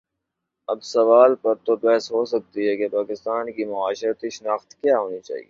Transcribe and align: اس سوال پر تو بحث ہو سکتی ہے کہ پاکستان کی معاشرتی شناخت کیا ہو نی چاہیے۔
اس 0.67 0.91
سوال 0.93 1.35
پر 1.35 1.55
تو 1.55 1.75
بحث 1.75 2.11
ہو 2.11 2.25
سکتی 2.25 2.69
ہے 2.69 2.75
کہ 2.77 2.87
پاکستان 2.87 3.51
کی 3.51 3.65
معاشرتی 3.65 4.29
شناخت 4.29 4.73
کیا 4.73 4.99
ہو 4.99 5.09
نی 5.09 5.19
چاہیے۔ 5.19 5.39